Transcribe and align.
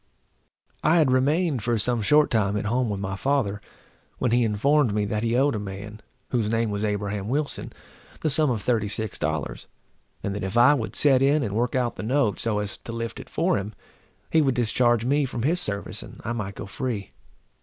I 0.83 0.97
had 0.97 1.11
remained 1.11 1.61
for 1.61 1.77
some 1.77 2.01
short 2.01 2.31
time 2.31 2.57
at 2.57 2.65
home 2.65 2.89
with 2.89 2.99
my 2.99 3.15
father, 3.15 3.61
when 4.17 4.31
he 4.31 4.43
informed 4.43 4.95
me 4.95 5.05
that 5.05 5.21
he 5.21 5.35
owed 5.37 5.53
a 5.53 5.59
man, 5.59 6.01
whose 6.29 6.49
name 6.49 6.71
was 6.71 6.83
Abraham 6.83 7.27
Wilson, 7.29 7.71
the 8.21 8.29
sum 8.31 8.49
of 8.49 8.63
thirty 8.63 8.87
six 8.87 9.19
dollars, 9.19 9.67
and 10.23 10.33
that 10.33 10.43
if 10.43 10.57
I 10.57 10.73
would 10.73 10.95
set 10.95 11.21
in 11.21 11.43
and 11.43 11.53
work 11.53 11.75
out 11.75 11.97
the 11.97 12.01
note, 12.01 12.39
so 12.39 12.57
as 12.57 12.79
to 12.79 12.91
lift 12.91 13.19
it 13.19 13.29
for 13.29 13.59
him, 13.59 13.75
he 14.31 14.41
would 14.41 14.55
discharge 14.55 15.05
me 15.05 15.23
from 15.25 15.43
his 15.43 15.59
service, 15.61 16.01
and 16.01 16.19
I 16.25 16.33
might 16.33 16.55
go 16.55 16.65
free. 16.65 17.11